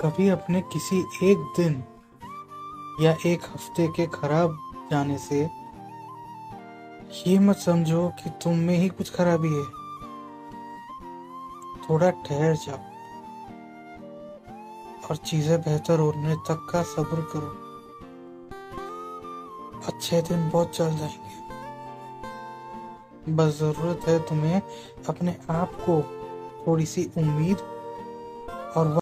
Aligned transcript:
कभी 0.00 0.28
अपने 0.28 0.60
किसी 0.60 0.98
एक 1.22 1.38
दिन 1.56 1.84
या 3.00 3.16
एक 3.26 3.40
हफ़्ते 3.44 3.88
के 3.88 4.06
खराब 4.06 4.58
जाने 4.90 5.18
से 5.18 5.40
ये 7.26 7.38
मत 7.38 7.56
समझो 7.56 8.08
कि 8.08 8.30
तुम 8.30 8.54
में 8.58 8.76
ही 8.76 8.88
कुछ 8.88 9.10
खराबी 9.14 9.48
है। 9.48 9.64
थोड़ा 11.84 12.10
ठहर 12.10 12.54
जाओ 12.56 12.78
और 15.10 15.16
चीज़ें 15.16 15.60
बेहतर 15.60 15.98
होने 15.98 16.36
तक 16.36 16.66
का 16.70 16.82
सब्र 16.82 17.20
करो। 17.32 17.50
अच्छे 19.86 20.22
दिन 20.22 20.50
बहुत 20.50 20.70
चल 20.70 20.96
जाएँगे। 20.96 21.32
बस 23.32 23.58
ज़रूरत 23.58 24.00
है 24.08 24.18
तुम्हें 24.18 24.62
अपने 25.08 25.36
आप 25.50 25.72
को 25.88 26.02
थोड़ी 26.66 26.86
सी 26.86 27.10
उम्मीद 27.18 27.58
और 28.76 28.88